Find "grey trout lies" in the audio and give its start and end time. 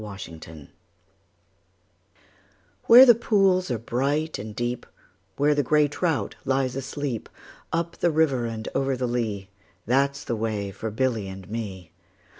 5.61-6.75